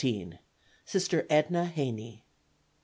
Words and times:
Sister 0.83 1.27
Edna 1.29 1.67
Heney. 1.67 2.23